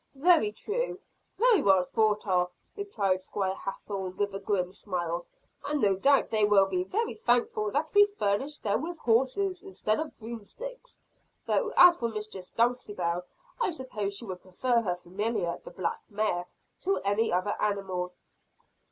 [0.15, 0.99] "Very true!
[1.37, 5.27] very well thought of!" replied Squire Hathorne, with a grim smile.
[5.69, 9.99] "And no doubt they will be very thankful that we furnish them with horses instead
[9.99, 10.99] of broomsticks.
[11.45, 13.21] Though as for Mistress Dulcibel,
[13.59, 16.47] I suppose she would prefer her familiar, the black mare,
[16.79, 18.13] to any other animal."